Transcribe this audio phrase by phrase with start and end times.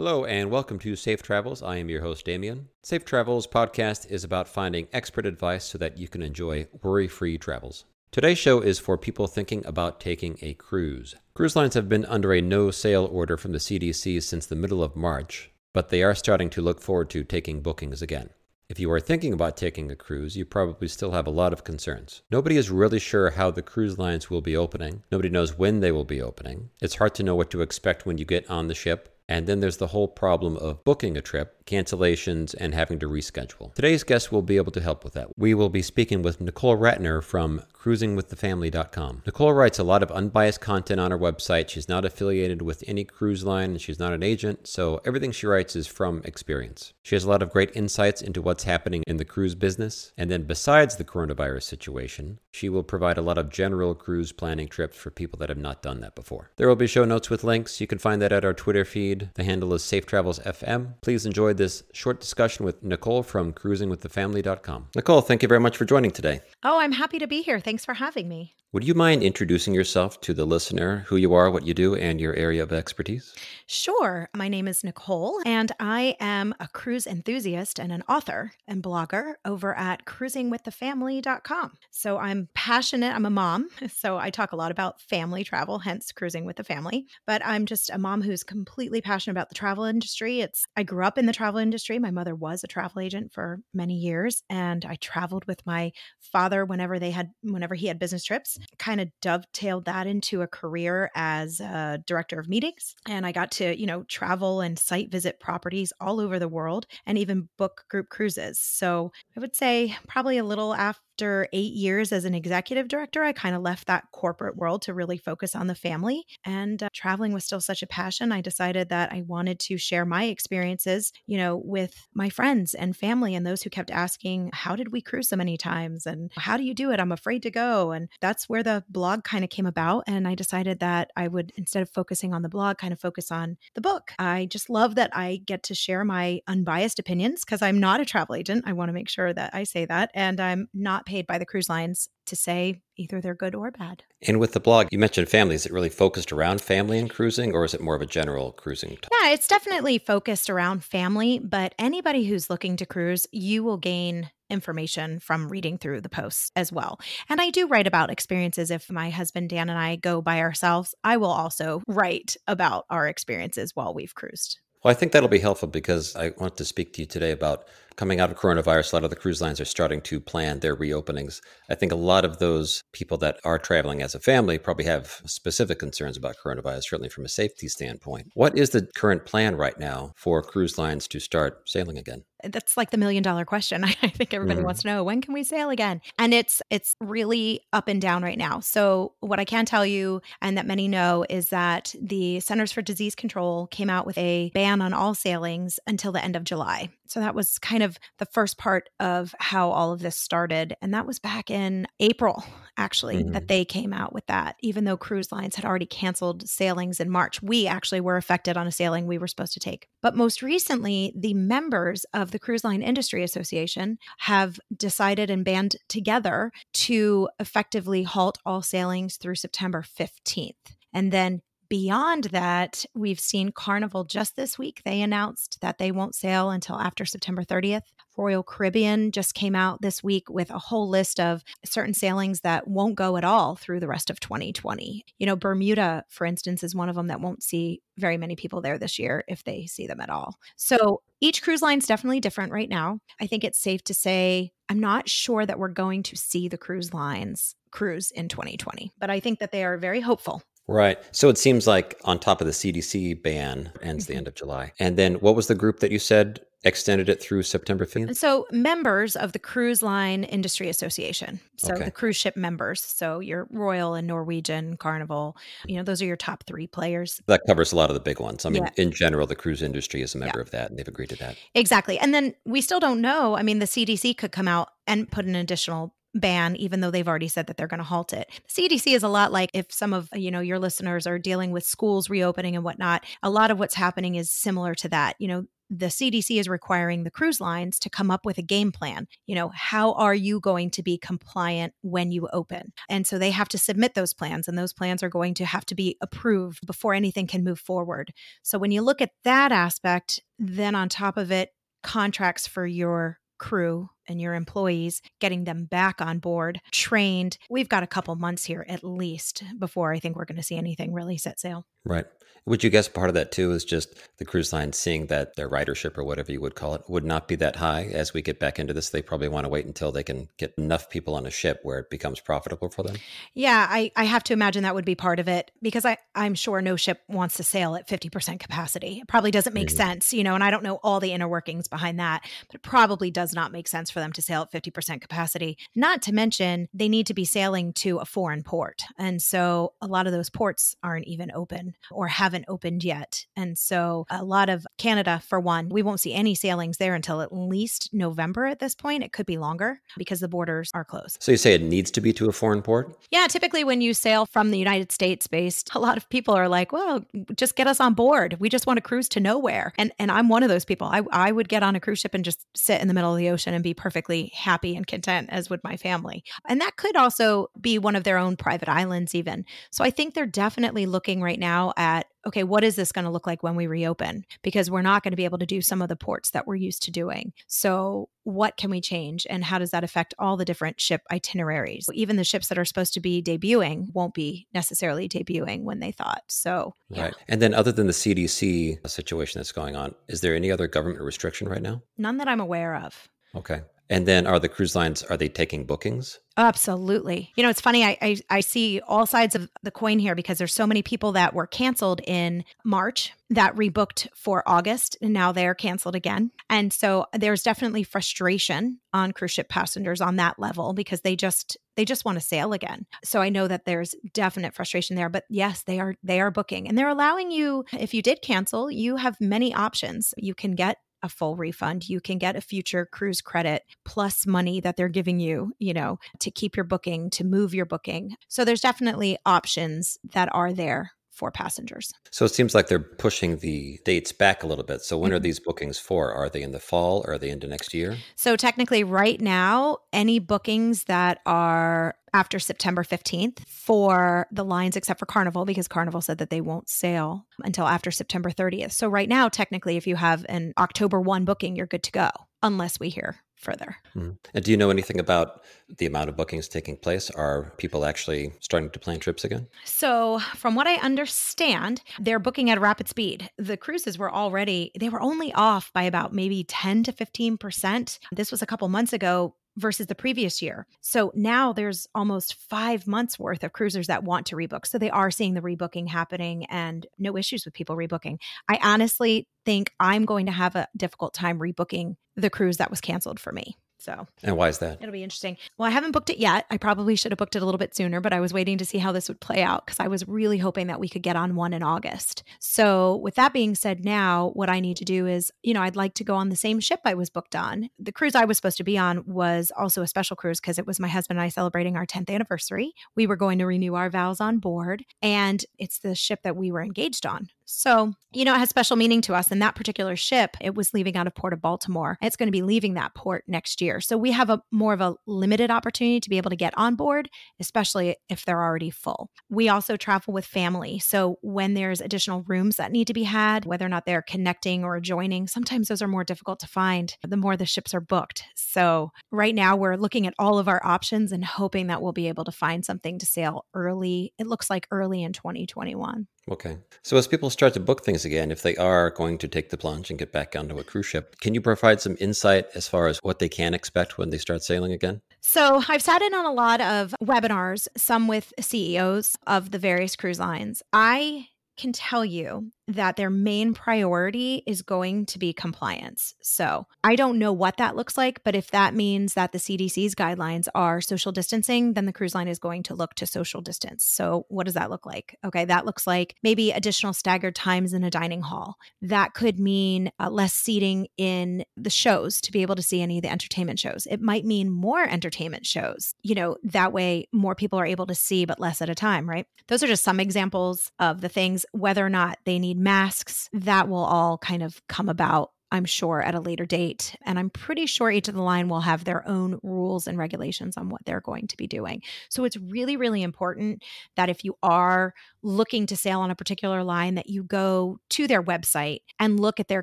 [0.00, 1.62] Hello and welcome to Safe Travels.
[1.62, 2.68] I am your host, Damien.
[2.82, 7.36] Safe Travels podcast is about finding expert advice so that you can enjoy worry free
[7.36, 7.84] travels.
[8.10, 11.16] Today's show is for people thinking about taking a cruise.
[11.34, 14.82] Cruise lines have been under a no sail order from the CDC since the middle
[14.82, 18.30] of March, but they are starting to look forward to taking bookings again.
[18.70, 21.64] If you are thinking about taking a cruise, you probably still have a lot of
[21.64, 22.22] concerns.
[22.30, 25.02] Nobody is really sure how the cruise lines will be opening.
[25.12, 26.70] Nobody knows when they will be opening.
[26.80, 29.14] It's hard to know what to expect when you get on the ship.
[29.30, 33.72] And then there's the whole problem of booking a trip, cancellations, and having to reschedule.
[33.74, 35.28] Today's guest will be able to help with that.
[35.36, 39.22] We will be speaking with Nicole Ratner from cruisingwiththefamily.com.
[39.24, 41.68] Nicole writes a lot of unbiased content on her website.
[41.68, 45.46] She's not affiliated with any cruise line, and she's not an agent, so everything she
[45.46, 46.92] writes is from experience.
[47.02, 50.12] She has a lot of great insights into what's happening in the cruise business.
[50.16, 54.68] And then, besides the coronavirus situation, she will provide a lot of general cruise planning
[54.68, 56.50] trips for people that have not done that before.
[56.56, 57.80] There will be show notes with links.
[57.80, 59.30] You can find that at our Twitter feed.
[59.34, 60.94] The handle is Safe Travels FM.
[61.00, 64.88] Please enjoy this short discussion with Nicole from cruisingwiththefamily.com.
[64.96, 66.40] Nicole, thank you very much for joining today.
[66.62, 67.60] Oh, I'm happy to be here.
[67.60, 68.54] Thanks for having me.
[68.72, 72.20] Would you mind introducing yourself to the listener, who you are, what you do, and
[72.20, 73.34] your area of expertise?
[73.66, 74.28] Sure.
[74.32, 79.34] My name is Nicole, and I am a cruise enthusiast and an author and blogger
[79.44, 81.78] over at cruisingwiththefamily.com.
[81.90, 83.12] So I'm passionate.
[83.12, 86.62] I'm a mom, so I talk a lot about family travel, hence cruising with the
[86.62, 87.08] family.
[87.26, 90.42] But I'm just a mom who's completely passionate about the travel industry.
[90.42, 91.98] It's I grew up in the travel industry.
[91.98, 96.64] My mother was a travel agent for many years, and I traveled with my father
[96.64, 101.10] whenever they had whenever he had business trips kind of dovetailed that into a career
[101.14, 102.94] as a director of meetings.
[103.06, 106.86] And I got to, you know, travel and site visit properties all over the world
[107.06, 108.58] and even book group cruises.
[108.58, 113.22] So I would say probably a little after after eight years as an executive director,
[113.22, 116.24] I kind of left that corporate world to really focus on the family.
[116.46, 118.32] And uh, traveling was still such a passion.
[118.32, 122.96] I decided that I wanted to share my experiences, you know, with my friends and
[122.96, 126.06] family and those who kept asking, How did we cruise so many times?
[126.06, 127.00] And how do you do it?
[127.00, 127.90] I'm afraid to go.
[127.90, 130.04] And that's where the blog kind of came about.
[130.06, 133.30] And I decided that I would, instead of focusing on the blog, kind of focus
[133.30, 134.12] on the book.
[134.18, 138.06] I just love that I get to share my unbiased opinions because I'm not a
[138.06, 138.64] travel agent.
[138.66, 140.10] I want to make sure that I say that.
[140.14, 144.04] And I'm not paid by the cruise lines to say either they're good or bad.
[144.22, 145.56] And with the blog, you mentioned family.
[145.56, 148.52] Is it really focused around family and cruising, or is it more of a general
[148.52, 148.90] cruising?
[148.90, 149.10] Talk?
[149.20, 154.30] Yeah, it's definitely focused around family, but anybody who's looking to cruise, you will gain
[154.48, 157.00] information from reading through the posts as well.
[157.28, 158.70] And I do write about experiences.
[158.70, 163.08] If my husband Dan and I go by ourselves, I will also write about our
[163.08, 164.60] experiences while we've cruised.
[164.82, 167.66] Well, I think that'll be helpful because I want to speak to you today about
[167.96, 168.92] coming out of coronavirus.
[168.92, 171.42] A lot of the cruise lines are starting to plan their reopenings.
[171.68, 175.20] I think a lot of those people that are traveling as a family probably have
[175.26, 178.28] specific concerns about coronavirus, certainly from a safety standpoint.
[178.32, 182.24] What is the current plan right now for cruise lines to start sailing again?
[182.44, 183.84] That's like the million dollar question.
[184.02, 184.66] I think everybody mm-hmm.
[184.66, 186.00] wants to know when can we sail again?
[186.18, 188.60] And it's it's really up and down right now.
[188.60, 192.82] So what I can tell you and that many know is that the Centers for
[192.82, 196.90] Disease Control came out with a ban on all sailings until the end of July.
[197.06, 200.76] So that was kind of the first part of how all of this started.
[200.80, 202.44] And that was back in April,
[202.76, 203.32] actually, mm-hmm.
[203.32, 204.56] that they came out with that.
[204.60, 208.66] Even though cruise lines had already canceled sailings in March, we actually were affected on
[208.66, 209.88] a sailing we were supposed to take.
[210.02, 215.76] But most recently, the members of the Cruise Line Industry Association have decided and band
[215.88, 220.54] together to effectively halt all sailings through September 15th.
[220.92, 224.82] And then Beyond that, we've seen Carnival just this week.
[224.84, 227.82] They announced that they won't sail until after September 30th.
[228.16, 232.66] Royal Caribbean just came out this week with a whole list of certain sailings that
[232.66, 235.04] won't go at all through the rest of 2020.
[235.20, 238.60] You know, Bermuda, for instance, is one of them that won't see very many people
[238.60, 240.34] there this year if they see them at all.
[240.56, 242.98] So each cruise line is definitely different right now.
[243.20, 246.58] I think it's safe to say I'm not sure that we're going to see the
[246.58, 250.98] cruise lines cruise in 2020, but I think that they are very hopeful Right.
[251.12, 254.18] So it seems like on top of the CDC ban ends the mm-hmm.
[254.18, 254.72] end of July.
[254.78, 258.16] And then what was the group that you said extended it through September 15th?
[258.16, 261.40] So members of the Cruise Line Industry Association.
[261.56, 261.86] So okay.
[261.86, 262.80] the cruise ship members.
[262.82, 265.36] So your Royal and Norwegian, Carnival,
[265.66, 267.20] you know, those are your top three players.
[267.26, 268.46] That covers a lot of the big ones.
[268.46, 268.84] I mean, yeah.
[268.84, 270.42] in general, the cruise industry is a member yeah.
[270.42, 271.36] of that and they've agreed to that.
[271.54, 271.98] Exactly.
[271.98, 273.34] And then we still don't know.
[273.36, 277.08] I mean, the CDC could come out and put an additional ban even though they've
[277.08, 279.72] already said that they're going to halt it the cdc is a lot like if
[279.72, 283.50] some of you know your listeners are dealing with schools reopening and whatnot a lot
[283.50, 287.40] of what's happening is similar to that you know the CDC is requiring the cruise
[287.40, 289.06] lines to come up with a game plan.
[289.26, 292.72] You know, how are you going to be compliant when you open?
[292.88, 295.64] And so they have to submit those plans, and those plans are going to have
[295.66, 298.12] to be approved before anything can move forward.
[298.42, 301.50] So when you look at that aspect, then on top of it,
[301.84, 307.38] contracts for your crew and your employees, getting them back on board, trained.
[307.48, 310.56] We've got a couple months here at least before I think we're going to see
[310.56, 311.66] anything really set sail.
[311.84, 312.04] Right.
[312.46, 315.48] Would you guess part of that too is just the cruise line seeing that their
[315.48, 318.40] ridership or whatever you would call it would not be that high as we get
[318.40, 318.90] back into this?
[318.90, 321.78] They probably want to wait until they can get enough people on a ship where
[321.78, 322.96] it becomes profitable for them.
[323.34, 326.34] Yeah, I, I have to imagine that would be part of it because I, I'm
[326.34, 329.00] sure no ship wants to sail at 50% capacity.
[329.00, 329.76] It probably doesn't make mm-hmm.
[329.76, 332.62] sense, you know, and I don't know all the inner workings behind that, but it
[332.62, 335.56] probably does not make sense for them to sail at 50% capacity.
[335.74, 338.82] Not to mention, they need to be sailing to a foreign port.
[338.98, 343.26] And so a lot of those ports aren't even open or haven't opened yet.
[343.36, 347.20] And so a lot of Canada, for one, we won't see any sailings there until
[347.20, 349.04] at least November at this point.
[349.04, 351.22] It could be longer because the borders are closed.
[351.22, 352.96] So you say it needs to be to a foreign port?
[353.10, 356.48] Yeah, typically when you sail from the United States based, a lot of people are
[356.48, 357.04] like, well,
[357.36, 358.36] just get us on board.
[358.40, 359.72] We just want to cruise to nowhere.
[359.78, 360.86] And and I'm one of those people.
[360.86, 363.18] I, I would get on a cruise ship and just sit in the middle of
[363.18, 366.22] the ocean and be perfectly happy and content, as would my family.
[366.46, 369.46] And that could also be one of their own private islands, even.
[369.70, 373.10] So I think they're definitely looking right now at okay, what is this going to
[373.10, 374.26] look like when we reopen?
[374.42, 376.56] Because we're not going to be able to do some of the ports that we're
[376.56, 377.32] used to doing.
[377.46, 379.26] So, what can we change?
[379.30, 381.88] And how does that affect all the different ship itineraries?
[381.94, 385.92] Even the ships that are supposed to be debuting won't be necessarily debuting when they
[385.92, 386.22] thought.
[386.26, 387.04] So, yeah.
[387.04, 387.14] right.
[387.28, 391.00] And then, other than the CDC situation that's going on, is there any other government
[391.00, 391.80] restriction right now?
[391.96, 393.08] None that I'm aware of.
[393.34, 393.62] Okay.
[393.90, 396.20] And then are the cruise lines are they taking bookings?
[396.36, 397.32] Absolutely.
[397.34, 397.84] You know, it's funny.
[397.84, 401.12] I, I, I see all sides of the coin here because there's so many people
[401.12, 406.30] that were canceled in March that rebooked for August and now they're canceled again.
[406.48, 411.58] And so there's definitely frustration on cruise ship passengers on that level because they just
[411.76, 412.86] they just want to sail again.
[413.04, 416.68] So I know that there's definite frustration there, but yes, they are they are booking
[416.68, 420.14] and they're allowing you if you did cancel, you have many options.
[420.16, 421.88] You can get a full refund.
[421.88, 425.98] You can get a future cruise credit plus money that they're giving you, you know,
[426.20, 428.16] to keep your booking, to move your booking.
[428.28, 431.92] So there's definitely options that are there for passengers.
[432.10, 434.80] So it seems like they're pushing the dates back a little bit.
[434.80, 435.24] So when are mm-hmm.
[435.24, 436.12] these bookings for?
[436.12, 437.04] Are they in the fall?
[437.06, 437.98] Or are they into next year?
[438.16, 444.98] So technically, right now, any bookings that are after September 15th for the lines except
[444.98, 448.72] for Carnival because Carnival said that they won't sail until after September 30th.
[448.72, 452.10] So right now technically if you have an October 1 booking you're good to go
[452.42, 453.76] unless we hear further.
[453.96, 454.10] Mm-hmm.
[454.34, 455.42] And do you know anything about
[455.78, 457.10] the amount of bookings taking place?
[457.10, 459.48] Are people actually starting to plan trips again?
[459.64, 463.30] So, from what I understand, they're booking at a rapid speed.
[463.38, 467.98] The cruises were already they were only off by about maybe 10 to 15%.
[468.12, 470.66] This was a couple months ago versus the previous year.
[470.80, 474.66] So now there's almost five months worth of cruisers that want to rebook.
[474.66, 478.18] So they are seeing the rebooking happening and no issues with people rebooking.
[478.48, 482.80] I honestly think I'm going to have a difficult time rebooking the cruise that was
[482.80, 483.56] canceled for me.
[483.80, 484.78] So, and why is that?
[484.80, 485.36] It'll be interesting.
[485.56, 486.46] Well, I haven't booked it yet.
[486.50, 488.64] I probably should have booked it a little bit sooner, but I was waiting to
[488.64, 491.16] see how this would play out because I was really hoping that we could get
[491.16, 492.22] on one in August.
[492.38, 495.76] So, with that being said, now what I need to do is, you know, I'd
[495.76, 497.70] like to go on the same ship I was booked on.
[497.78, 500.66] The cruise I was supposed to be on was also a special cruise because it
[500.66, 502.72] was my husband and I celebrating our 10th anniversary.
[502.94, 506.52] We were going to renew our vows on board, and it's the ship that we
[506.52, 507.28] were engaged on.
[507.52, 509.30] So, you know, it has special meaning to us.
[509.30, 511.98] And that particular ship, it was leaving out of Port of Baltimore.
[512.00, 513.80] It's going to be leaving that port next year.
[513.80, 516.74] So we have a more of a limited opportunity to be able to get on
[516.74, 517.08] board,
[517.40, 519.10] especially if they're already full.
[519.28, 520.78] We also travel with family.
[520.78, 524.64] So when there's additional rooms that need to be had, whether or not they're connecting
[524.64, 528.24] or adjoining, sometimes those are more difficult to find the more the ships are booked.
[528.36, 532.08] So right now we're looking at all of our options and hoping that we'll be
[532.08, 534.12] able to find something to sail early.
[534.18, 536.06] It looks like early in 2021.
[536.28, 536.58] Okay.
[536.82, 539.56] So as people start to book things again, if they are going to take the
[539.56, 542.86] plunge and get back onto a cruise ship, can you provide some insight as far
[542.86, 545.00] as what they can expect when they start sailing again?
[545.20, 549.96] So I've sat in on a lot of webinars, some with CEOs of the various
[549.96, 550.62] cruise lines.
[550.72, 556.14] I can tell you that their main priority is going to be compliance.
[556.20, 559.94] So I don't know what that looks like, but if that means that the CDC's
[559.94, 563.84] guidelines are social distancing, then the cruise line is going to look to social distance.
[563.84, 565.18] So what does that look like?
[565.24, 568.56] Okay, that looks like maybe additional staggered times in a dining hall.
[568.82, 572.98] That could mean uh, less seating in the shows to be able to see any
[572.98, 573.86] of the entertainment shows.
[573.90, 575.94] It might mean more entertainment shows.
[576.02, 579.08] You know, that way more people are able to see, but less at a time,
[579.08, 579.26] right?
[579.48, 583.68] Those are just some examples of the things, whether or not they need masks, that
[583.68, 586.94] will all kind of come about I'm sure, at a later date.
[587.04, 590.56] And I'm pretty sure each of the line will have their own rules and regulations
[590.56, 591.82] on what they're going to be doing.
[592.08, 593.64] So it's really, really important
[593.96, 598.06] that if you are looking to sail on a particular line, that you go to
[598.06, 599.62] their website and look at their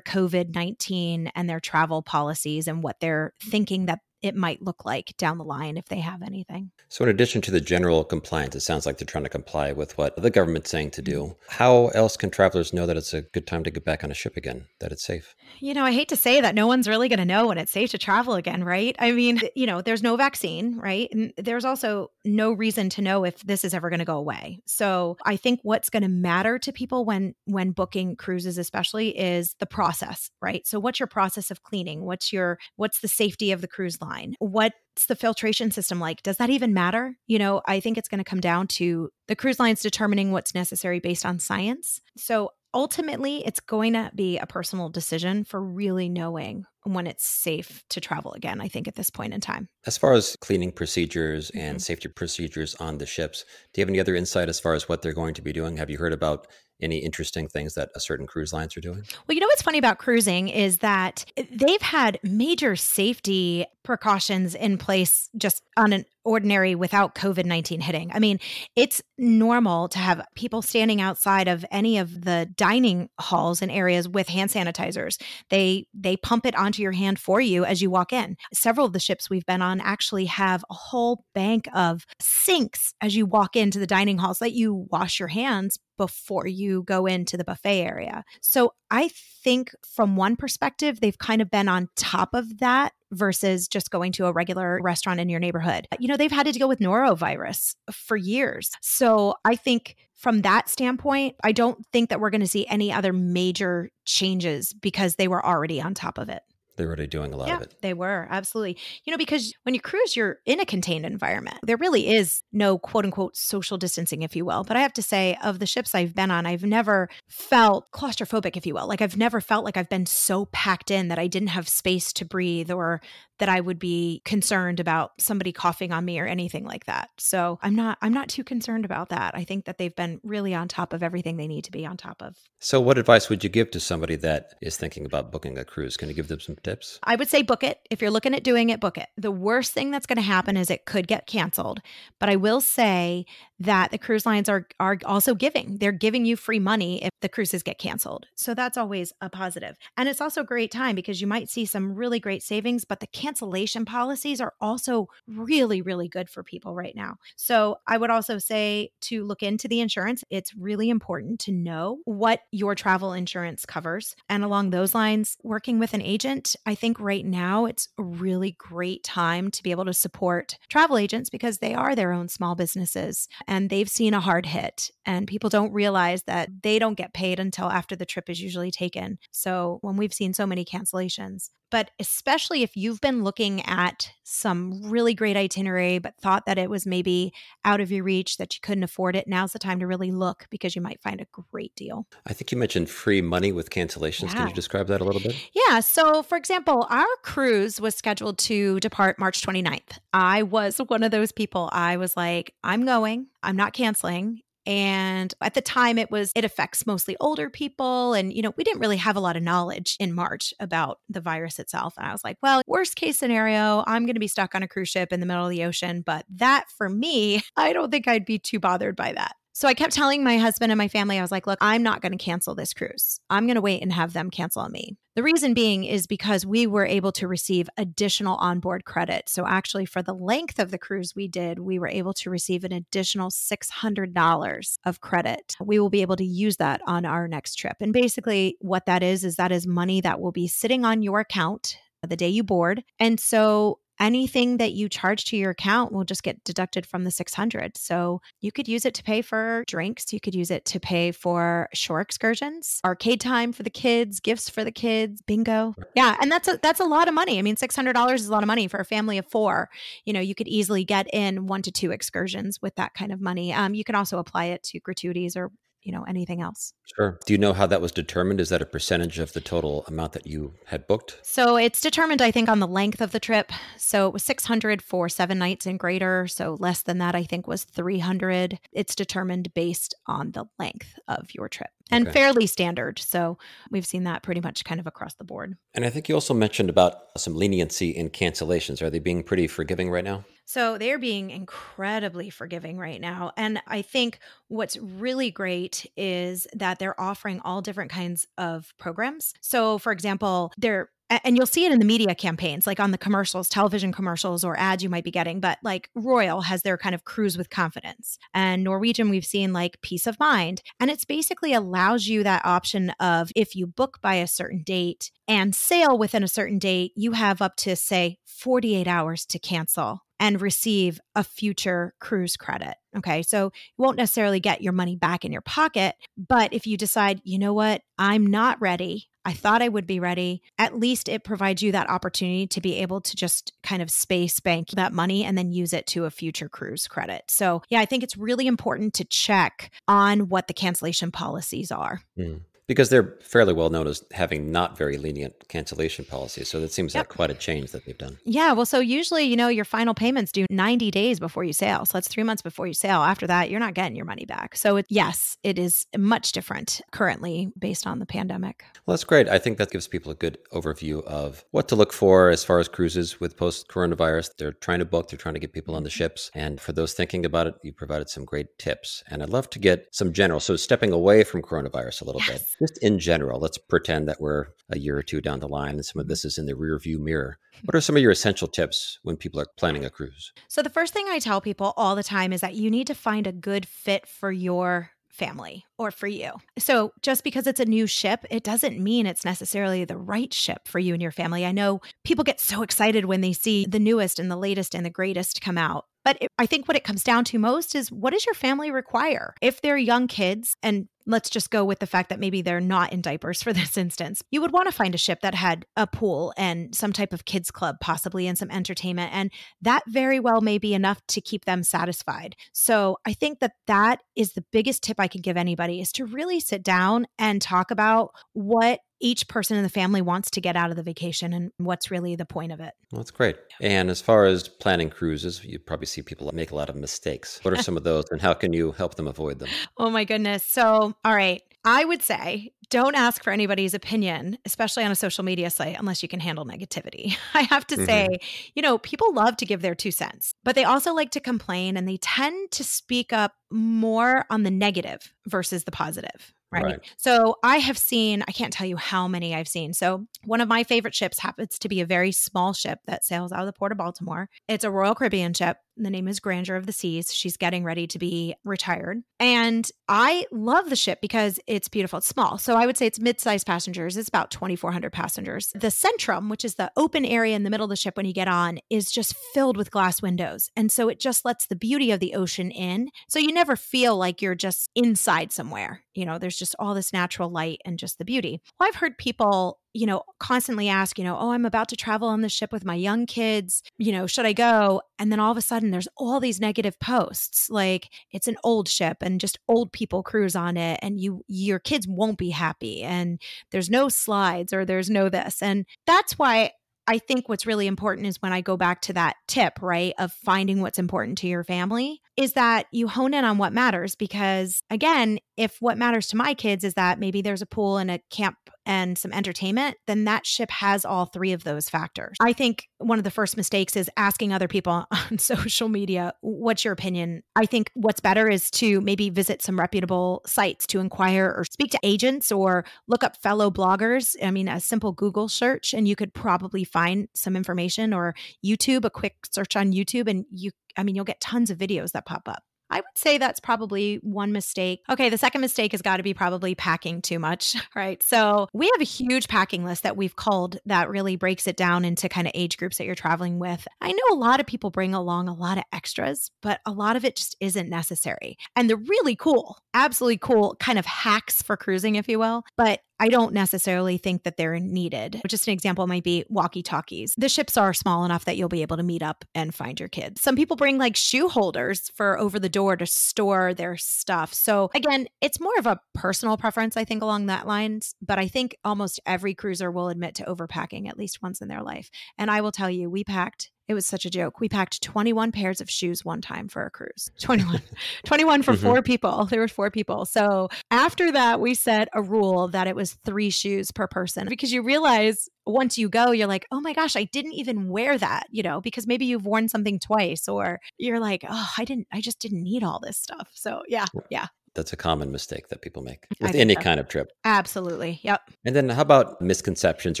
[0.00, 5.16] COVID 19 and their travel policies and what they're thinking that it might look like
[5.16, 6.70] down the line if they have anything.
[6.88, 9.96] So, in addition to the general compliance, it sounds like they're trying to comply with
[9.96, 11.22] what the government's saying to do.
[11.22, 11.32] Mm-hmm.
[11.48, 14.14] How else can travelers know that it's a good time to get back on a
[14.14, 15.34] ship again, that it's safe?
[15.60, 17.72] You know, I hate to say that no one's really going to know when it's
[17.72, 18.96] safe to travel again, right?
[18.98, 21.08] I mean, you know, there's no vaccine, right?
[21.12, 24.60] And there's also no reason to know if this is ever going to go away.
[24.66, 29.54] So, I think what's going to matter to people when when booking cruises especially is
[29.60, 30.66] the process, right?
[30.66, 32.04] So, what's your process of cleaning?
[32.04, 34.07] What's your what's the safety of the cruise line?
[34.38, 36.22] What's the filtration system like?
[36.22, 37.16] Does that even matter?
[37.26, 40.54] You know, I think it's going to come down to the cruise lines determining what's
[40.54, 42.00] necessary based on science.
[42.16, 47.84] So ultimately, it's going to be a personal decision for really knowing when it's safe
[47.90, 49.68] to travel again, I think, at this point in time.
[49.86, 51.78] As far as cleaning procedures and mm-hmm.
[51.78, 55.02] safety procedures on the ships, do you have any other insight as far as what
[55.02, 55.76] they're going to be doing?
[55.76, 56.46] Have you heard about
[56.80, 59.04] any interesting things that a certain cruise lines are doing?
[59.26, 64.78] Well, you know what's funny about cruising is that they've had major safety precautions in
[64.78, 68.10] place just on an ordinary without COVID 19 hitting.
[68.12, 68.38] I mean,
[68.76, 74.08] it's normal to have people standing outside of any of the dining halls and areas
[74.08, 75.20] with hand sanitizers.
[75.50, 78.36] They they pump it onto your hand for you as you walk in.
[78.52, 83.16] Several of the ships we've been on actually have a whole bank of sinks as
[83.16, 87.36] you walk into the dining halls let you wash your hands before you go into
[87.36, 88.24] the buffet area.
[88.40, 89.10] So I
[89.44, 94.12] think from one perspective, they've kind of been on top of that versus just going
[94.12, 95.86] to a regular restaurant in your neighborhood.
[95.98, 98.70] You know, they've had to deal with norovirus for years.
[98.82, 102.92] So I think from that standpoint, I don't think that we're going to see any
[102.92, 106.42] other major changes because they were already on top of it.
[106.78, 107.74] They're already doing a lot yeah, of it.
[107.82, 108.78] They were, absolutely.
[109.04, 111.58] You know, because when you cruise, you're in a contained environment.
[111.64, 114.62] There really is no quote unquote social distancing, if you will.
[114.62, 118.56] But I have to say, of the ships I've been on, I've never felt claustrophobic,
[118.56, 118.86] if you will.
[118.86, 122.12] Like I've never felt like I've been so packed in that I didn't have space
[122.14, 123.00] to breathe or
[123.38, 127.10] that I would be concerned about somebody coughing on me or anything like that.
[127.18, 129.34] So I'm not I'm not too concerned about that.
[129.34, 131.96] I think that they've been really on top of everything they need to be on
[131.96, 132.36] top of.
[132.58, 135.96] So what advice would you give to somebody that is thinking about booking a cruise?
[135.96, 136.98] Can you give them some tips?
[137.04, 137.80] I would say book it.
[137.90, 139.08] If you're looking at doing it, book it.
[139.16, 141.80] The worst thing that's going to happen is it could get canceled.
[142.18, 143.26] But I will say
[143.60, 145.78] that the cruise lines are are also giving.
[145.78, 148.26] They're giving you free money if the cruises get canceled.
[148.34, 149.76] So that's always a positive.
[149.96, 153.00] And it's also a great time because you might see some really great savings, but
[153.00, 157.16] the cancellation policies are also really really good for people right now.
[157.36, 160.24] So I would also say to look into the insurance.
[160.30, 164.16] It's really important to know what your travel insurance covers.
[164.30, 168.52] And along those lines, working with an agent, I think right now it's a really
[168.52, 172.54] great time to be able to support travel agents because they are their own small
[172.54, 177.12] businesses and they've seen a hard hit and people don't realize that they don't get
[177.12, 179.18] paid until after the trip is usually taken.
[179.30, 184.82] So when we've seen so many cancellations, but especially if you've been looking at some
[184.90, 187.32] really great itinerary but thought that it was maybe
[187.64, 190.46] out of your reach that you couldn't afford it now's the time to really look
[190.50, 192.06] because you might find a great deal.
[192.26, 194.28] I think you mentioned free money with cancellations.
[194.28, 194.34] Yeah.
[194.34, 195.34] can you describe that a little bit?
[195.54, 201.02] Yeah so for example our cruise was scheduled to depart march 29th i was one
[201.02, 201.68] of those people.
[201.72, 203.28] I was like i'm going.
[203.42, 208.12] I'm not canceling and at the time, it was, it affects mostly older people.
[208.12, 211.22] And, you know, we didn't really have a lot of knowledge in March about the
[211.22, 211.94] virus itself.
[211.96, 214.68] And I was like, well, worst case scenario, I'm going to be stuck on a
[214.68, 216.02] cruise ship in the middle of the ocean.
[216.04, 219.36] But that for me, I don't think I'd be too bothered by that.
[219.58, 222.00] So I kept telling my husband and my family, I was like, look, I'm not
[222.00, 223.18] going to cancel this cruise.
[223.28, 224.96] I'm going to wait and have them cancel on me.
[225.16, 229.28] The reason being is because we were able to receive additional onboard credit.
[229.28, 232.62] So actually, for the length of the cruise we did, we were able to receive
[232.62, 235.56] an additional $600 of credit.
[235.60, 237.78] We will be able to use that on our next trip.
[237.80, 241.18] And basically, what that is, is that is money that will be sitting on your
[241.18, 242.84] account the day you board.
[243.00, 247.10] And so anything that you charge to your account will just get deducted from the
[247.10, 250.80] 600 so you could use it to pay for drinks you could use it to
[250.80, 255.74] pay for shore excursions arcade time for the kids gifts for the kids bingo.
[255.94, 257.38] Yeah and that's a that's a lot of money.
[257.38, 259.68] I mean $600 is a lot of money for a family of four.
[260.04, 263.20] You know you could easily get in one to two excursions with that kind of
[263.20, 263.52] money.
[263.52, 265.50] Um, you can also apply it to gratuities or
[265.88, 266.74] you know anything else.
[266.94, 267.18] Sure.
[267.24, 268.40] Do you know how that was determined?
[268.40, 271.18] Is that a percentage of the total amount that you had booked?
[271.22, 273.50] So it's determined i think on the length of the trip.
[273.78, 276.26] So it was 600 for seven nights and greater.
[276.26, 281.28] So less than that i think was 300 it's determined based on the length of
[281.34, 282.12] your trip and Okay.
[282.12, 282.98] fairly standard.
[282.98, 283.38] So
[283.70, 285.56] we've seen that pretty much kind of across the board.
[285.74, 288.82] And I think you also mentioned about some leniency in cancellations.
[288.82, 290.24] Are they being pretty forgiving right now?
[290.44, 293.32] So they're being incredibly forgiving right now.
[293.36, 294.18] And I think
[294.48, 299.34] what's really great is that they're offering all different kinds of programs.
[299.42, 302.98] So, for example, they're and you'll see it in the media campaigns, like on the
[302.98, 305.40] commercials, television commercials or ads you might be getting.
[305.40, 308.18] But like Royal has their kind of cruise with confidence.
[308.34, 310.62] And Norwegian, we've seen like peace of mind.
[310.78, 315.10] And it's basically allows you that option of if you book by a certain date
[315.26, 320.04] and sail within a certain date, you have up to, say, 48 hours to cancel
[320.20, 322.74] and receive a future cruise credit.
[322.96, 323.22] Okay.
[323.22, 325.94] So you won't necessarily get your money back in your pocket.
[326.16, 329.08] But if you decide, you know what, I'm not ready.
[329.28, 330.40] I thought I would be ready.
[330.56, 334.40] At least it provides you that opportunity to be able to just kind of space
[334.40, 337.24] bank that money and then use it to a future cruise credit.
[337.28, 342.00] So, yeah, I think it's really important to check on what the cancellation policies are.
[342.16, 342.36] Hmm.
[342.68, 346.48] Because they're fairly well known as having not very lenient cancellation policies.
[346.48, 347.00] So that seems Yep.
[347.00, 348.18] like quite a change that they've done.
[348.24, 351.84] Yeah, well, so usually, you know, your final payments due 90 days before you sail.
[351.84, 353.00] So that's three months before you sail.
[353.00, 354.54] After that, you're not getting your money back.
[354.54, 358.64] So, it, yes, it is much different currently based on the pandemic.
[358.86, 359.28] Well, that's great.
[359.28, 362.58] I think that gives people a good overview of what to look for as far
[362.58, 364.36] as cruises with post coronavirus.
[364.36, 365.96] They're trying to book, they're trying to get people on the mm-hmm.
[365.96, 366.30] ships.
[366.34, 369.02] And for those thinking about it, you provided some great tips.
[369.08, 370.40] And I'd love to get some general.
[370.40, 372.56] So, stepping away from coronavirus a little bit, Yes.
[372.58, 375.84] Just in general, let's pretend that we're a year or two down the line and
[375.84, 376.10] some of mm-hmm.
[376.10, 377.38] this is in the rear view mirror.
[377.64, 380.32] What are some of your essential tips when people are planning a cruise?
[380.48, 382.94] So, the first thing I tell people all the time is that you need to
[382.94, 386.32] find a good fit for your family or for you.
[386.58, 390.68] So, just because it's a new ship, it doesn't mean it's necessarily the right ship
[390.68, 391.44] for you and your family.
[391.44, 394.86] I know people get so excited when they see the newest and the latest and
[394.86, 395.86] the greatest come out.
[396.08, 398.70] But it, I think what it comes down to most is what does your family
[398.70, 399.34] require?
[399.42, 402.94] If they're young kids, and let's just go with the fact that maybe they're not
[402.94, 405.86] in diapers for this instance, you would want to find a ship that had a
[405.86, 409.12] pool and some type of kids club, possibly, and some entertainment.
[409.12, 412.36] And that very well may be enough to keep them satisfied.
[412.54, 416.06] So I think that that is the biggest tip I can give anybody is to
[416.06, 420.56] really sit down and talk about what each person in the family wants to get
[420.56, 422.74] out of the vacation and what's really the point of it.
[422.92, 423.36] Well, that's great.
[423.60, 427.40] And as far as planning cruises, you probably see people make a lot of mistakes.
[427.42, 429.48] What are some of those and how can you help them avoid them?
[429.76, 430.44] Oh my goodness.
[430.44, 431.42] So, all right.
[431.64, 436.02] I would say don't ask for anybody's opinion, especially on a social media site, unless
[436.02, 437.16] you can handle negativity.
[437.34, 437.86] I have to Mhm.
[437.86, 438.18] say,
[438.54, 441.76] you know, people love to give their two cents, but they also like to complain
[441.76, 446.32] and they tend to speak up more on the negative versus the positive.
[446.50, 446.64] Right?
[446.64, 446.94] Right.
[446.96, 449.74] So I have seen, I can't tell you how many I've seen.
[449.74, 453.32] So one of my favorite ships happens to be a very small ship that sails
[453.32, 454.30] out of the port of Baltimore.
[454.48, 455.58] It's a Royal Caribbean ship.
[455.78, 457.14] The name is Grandeur of the Seas.
[457.14, 459.02] She's getting ready to be retired.
[459.20, 461.98] And I love the ship because it's beautiful.
[461.98, 462.36] It's small.
[462.36, 463.96] So I would say it's mid sized passengers.
[463.96, 465.52] It's about 2,400 passengers.
[465.54, 468.12] The Centrum, which is the open area in the middle of the ship when you
[468.12, 470.50] get on, is just filled with glass windows.
[470.56, 472.90] And so it just lets the beauty of the ocean in.
[473.08, 475.82] So you never feel like you're just inside somewhere.
[475.94, 478.40] You know, there's just all this natural light and just the beauty.
[478.58, 482.08] Well, I've heard people you know, constantly ask, you know, oh, I'm about to travel
[482.08, 484.82] on the ship with my young kids, you know, should I go?
[484.98, 488.68] And then all of a sudden there's all these negative posts like it's an old
[488.68, 492.82] ship and just old people cruise on it and you your kids won't be happy
[492.82, 495.42] and there's no slides or there's no this.
[495.42, 496.52] And that's why
[496.88, 500.10] I think what's really important is when I go back to that tip, right, of
[500.10, 503.94] finding what's important to your family, is that you hone in on what matters.
[503.94, 507.90] Because again, if what matters to my kids is that maybe there's a pool and
[507.90, 512.16] a camp and some entertainment, then that ship has all three of those factors.
[512.20, 516.64] I think one of the first mistakes is asking other people on social media, what's
[516.64, 517.22] your opinion?
[517.34, 521.70] I think what's better is to maybe visit some reputable sites to inquire or speak
[521.72, 524.14] to agents or look up fellow bloggers.
[524.22, 528.84] I mean, a simple Google search, and you could probably find some information or YouTube,
[528.84, 532.04] a quick search on YouTube, and you, I mean, you'll get tons of videos that
[532.04, 532.42] pop up.
[532.70, 534.82] I would say that's probably one mistake.
[534.88, 538.02] Okay, the second mistake has got to be probably packing too much, right?
[538.02, 541.84] So we have a huge packing list that we've called that really breaks it down
[541.84, 543.66] into kind of age groups that you're traveling with.
[543.80, 546.96] I know a lot of people bring along a lot of extras, but a lot
[546.96, 548.36] of it just isn't necessary.
[548.56, 552.44] And they're really cool, absolutely cool kind of hacks for cruising, if you will.
[552.56, 555.20] But I don't necessarily think that they're needed.
[555.26, 557.14] Just an example might be walkie talkies.
[557.16, 559.88] The ships are small enough that you'll be able to meet up and find your
[559.88, 560.20] kids.
[560.20, 564.34] Some people bring like shoe holders for over the door to store their stuff.
[564.34, 567.94] So, again, it's more of a personal preference, I think, along that lines.
[568.02, 571.62] But I think almost every cruiser will admit to overpacking at least once in their
[571.62, 571.90] life.
[572.16, 574.40] And I will tell you, we packed It was such a joke.
[574.40, 577.10] We packed 21 pairs of shoes one time for a cruise.
[577.20, 577.60] 21.
[578.06, 578.58] 21 for Mhm.
[578.62, 579.26] four people.
[579.30, 580.06] There were four people.
[580.06, 584.52] So after that, we set a rule that it was three shoes per person because
[584.52, 588.26] you realize once you go, you're like, oh my gosh, I didn't even wear that,
[588.30, 592.00] you know, because maybe you've worn something twice or you're like, oh, I didn't, I
[592.00, 593.28] just didn't need all this stuff.
[593.34, 594.26] So yeah, yeah,
[594.58, 596.60] That's a common mistake that people make with any so.
[596.60, 597.12] kind of trip.
[597.24, 598.00] absolutely.
[598.02, 598.20] Yep.
[598.44, 600.00] And then how about misconceptions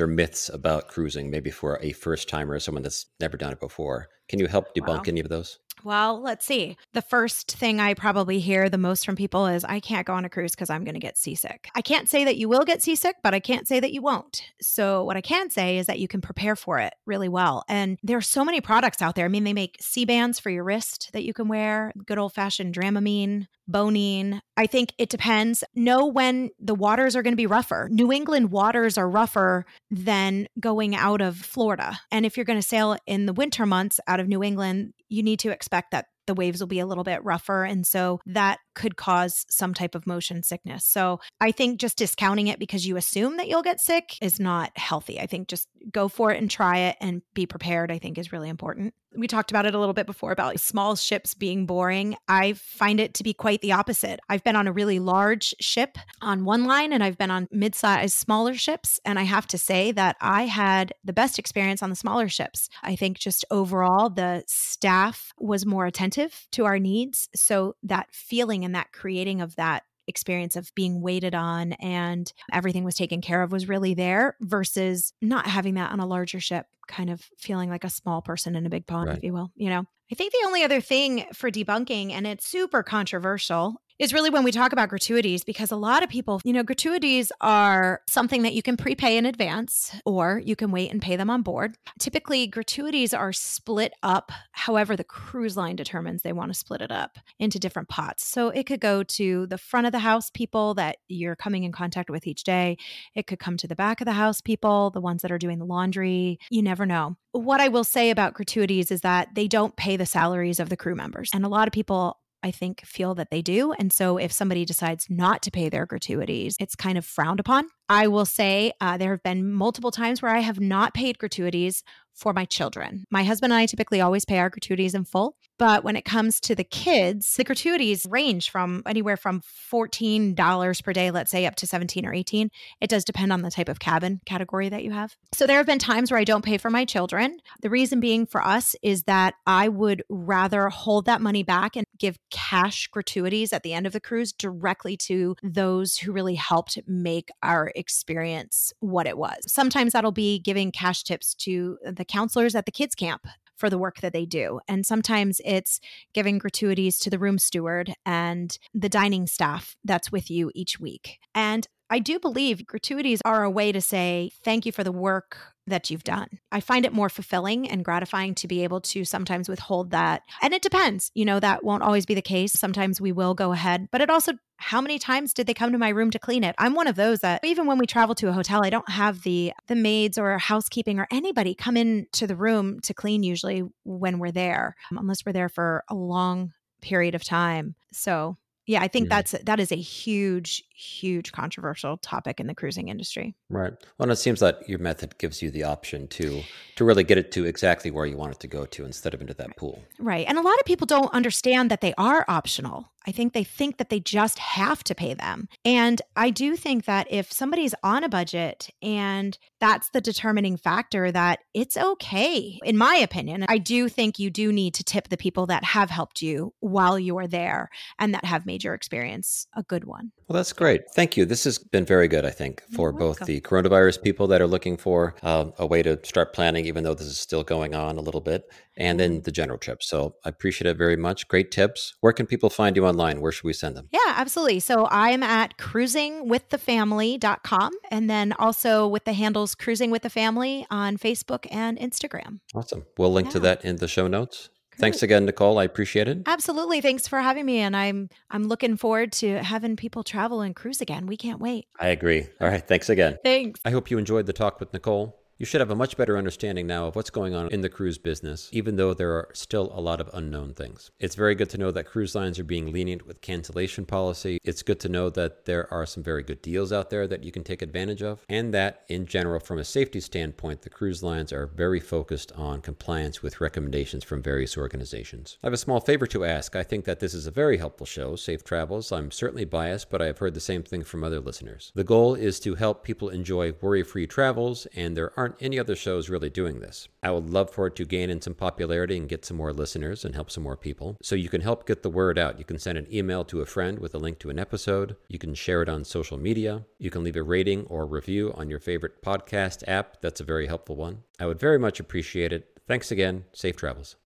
[0.00, 3.60] or myths about cruising, maybe for a first timer or someone that's never done it
[3.60, 4.08] before?
[4.28, 5.02] Can you help debunk Wow.
[5.06, 5.60] any of those?
[5.84, 6.76] Well, let's see.
[6.92, 10.24] The first thing I probably hear the most from people is I can't go on
[10.24, 11.68] a cruise because I'm going to get seasick.
[11.76, 14.42] I can't say that you will get seasick, but I can't say that you won't.
[14.60, 17.62] So, what I can say is that you can prepare for it really well.
[17.68, 19.26] And there are so many products out there.
[19.26, 22.74] I mean, they make Sea-Bands for your wrist that you can wear, good old fashioned
[22.74, 24.40] Dramamine, Bonine.
[24.56, 25.62] I think it depends.
[25.74, 27.88] Know when the waters are going to be rougher.
[27.90, 32.00] New England waters are rougher than going out of Florida.
[32.10, 35.22] And if you're going to sail in the winter months out of New England, you
[35.22, 37.64] need to expect that the waves will be a little bit rougher.
[37.64, 40.84] And so that could cause some type of motion sickness.
[40.84, 44.70] So I think just discounting it because you assume that you'll get sick is not
[44.76, 45.18] healthy.
[45.18, 48.30] I think just go for it and try it and be prepared, I think is
[48.30, 48.94] really important.
[49.16, 52.14] We talked about it a little bit before about small ships being boring.
[52.28, 54.20] I find it to be quite the opposite.
[54.28, 57.74] I've been on a really large ship on one line and I've been on mid
[57.74, 59.00] sized, smaller ships.
[59.06, 62.68] And I have to say that I had the best experience on the smaller ships.
[62.82, 66.17] I think just overall, the staff was more attentive
[66.52, 67.28] to our needs.
[67.34, 72.82] So that feeling and that creating of that experience of being waited on and everything
[72.82, 76.66] was taken care of was really there versus not having that on a larger ship,
[76.88, 79.18] kind of feeling like a small person in a big pond, Right.
[79.18, 79.84] if you will, you know?
[80.10, 84.44] I think the only other thing for debunking, and it's super controversial, is really when
[84.44, 88.54] we talk about gratuities because a lot of people, you know, gratuities are something that
[88.54, 91.76] you can prepay in advance or you can wait and pay them on board.
[91.98, 96.92] Typically, gratuities are split up however the cruise line determines they want to split it
[96.92, 98.24] up into different pots.
[98.24, 101.72] So it could go to the front of the house people that you're coming in
[101.72, 102.78] contact with each day.
[103.14, 105.58] It could come to the back of the house people, the ones that are doing
[105.58, 106.38] the laundry.
[106.50, 107.16] You never know.
[107.32, 110.76] What I will say about gratuities is that they don't pay the salaries of the
[110.76, 111.30] crew members.
[111.34, 113.72] And a lot of people I think feel that they do.
[113.72, 117.66] And so if somebody decides not to pay their gratuities, it's kind of frowned upon.
[117.88, 121.82] I will say uh, there have been multiple times where I have not paid gratuities
[122.18, 123.04] for my children.
[123.10, 125.36] My husband and I typically always pay our gratuities in full.
[125.58, 129.40] But when it comes to the kids, the gratuities range from anywhere from
[129.72, 132.50] $14 per day, let's say, up to 17 or 18.
[132.80, 135.16] It does depend on the type of cabin category that you have.
[135.32, 137.38] So there have been times where I don't pay for my children.
[137.60, 141.84] The reason being for us is that I would rather hold that money back and
[141.98, 146.78] give cash gratuities at the end of the cruise directly to those who really helped
[146.86, 149.38] make our experience what it was.
[149.46, 153.78] Sometimes that'll be giving cash tips to the counselors at the kids camp for the
[153.78, 154.60] work that they do.
[154.68, 155.80] And sometimes it's
[156.14, 161.18] giving gratuities to the room steward and the dining staff that's with you each week.
[161.34, 165.38] And I do believe gratuities are a way to say thank you for the work
[165.66, 166.28] that you've done.
[166.50, 170.22] I find it more fulfilling and gratifying to be able to sometimes withhold that.
[170.42, 171.10] And it depends.
[171.14, 172.52] You know, that won't always be the case.
[172.52, 175.78] Sometimes we will go ahead, but it also how many times did they come to
[175.78, 176.54] my room to clean it?
[176.58, 179.22] I'm one of those that even when we travel to a hotel, I don't have
[179.22, 183.62] the the maids or housekeeping or anybody come in to the room to clean usually
[183.84, 187.76] when we're there, unless we're there for a long period of time.
[187.92, 188.36] So,
[188.68, 193.34] yeah, I think that's that is a huge huge controversial topic in the cruising industry.
[193.48, 193.72] Right.
[193.72, 196.42] Well, and it seems that your method gives you the option to
[196.76, 199.22] to really get it to exactly where you want it to go to instead of
[199.22, 199.82] into that pool.
[199.98, 200.26] Right.
[200.28, 202.90] And a lot of people don't understand that they are optional.
[203.06, 205.48] I think they think that they just have to pay them.
[205.64, 211.10] And I do think that if somebody's on a budget and that's the determining factor,
[211.10, 213.44] that it's okay, in my opinion.
[213.48, 216.98] I do think you do need to tip the people that have helped you while
[216.98, 220.12] you are there and that have made your experience a good one.
[220.28, 220.82] Well, that's great.
[220.94, 221.24] Thank you.
[221.24, 224.76] This has been very good, I think, for both the coronavirus people that are looking
[224.76, 228.02] for um, a way to start planning, even though this is still going on a
[228.02, 228.44] little bit,
[228.76, 229.82] and then the general trip.
[229.82, 231.26] So I appreciate it very much.
[231.28, 231.94] Great tips.
[232.00, 233.20] Where can people find you online?
[233.20, 233.88] Where should we send them?
[233.92, 234.60] Yeah, absolutely.
[234.60, 240.66] So I am at cruisingwiththefamily.com and then also with the handles Cruising with the Family
[240.70, 242.40] on Facebook and Instagram.
[242.54, 242.86] Awesome.
[242.96, 244.48] We'll link to that in the show notes.
[244.78, 245.58] Thanks again, Nicole.
[245.58, 246.22] I appreciate it.
[246.26, 246.80] Absolutely.
[246.80, 247.58] Thanks for having me.
[247.58, 251.06] And I'm I'm looking forward to having people travel and cruise again.
[251.06, 251.66] We can't wait.
[251.80, 252.28] I agree.
[252.40, 252.66] All right.
[252.66, 253.18] Thanks again.
[253.24, 253.60] Thanks.
[253.64, 255.17] I hope you enjoyed the talk with Nicole.
[255.38, 257.96] You should have a much better understanding now of what's going on in the cruise
[257.96, 260.90] business, even though there are still a lot of unknown things.
[260.98, 264.40] It's very good to know that cruise lines are being lenient with cancellation policy.
[264.42, 267.30] It's good to know that there are some very good deals out there that you
[267.30, 271.32] can take advantage of, and that in general, from a safety standpoint, the cruise lines
[271.32, 275.38] are very focused on compliance with recommendations from various organizations.
[275.44, 276.56] I have a small favor to ask.
[276.56, 278.90] I think that this is a very helpful show, Safe Travels.
[278.90, 281.70] I'm certainly biased, but I have heard the same thing from other listeners.
[281.76, 285.76] The goal is to help people enjoy worry free travels, and there aren't any other
[285.76, 286.88] shows really doing this.
[287.02, 290.02] I would love for it to gain in some popularity and get some more listeners
[290.02, 290.96] and help some more people.
[291.02, 292.38] So you can help get the word out.
[292.38, 294.96] You can send an email to a friend with a link to an episode.
[295.08, 296.64] You can share it on social media.
[296.78, 300.00] You can leave a rating or review on your favorite podcast app.
[300.00, 301.02] That's a very helpful one.
[301.20, 302.48] I would very much appreciate it.
[302.66, 303.26] Thanks again.
[303.34, 303.96] Safe travels.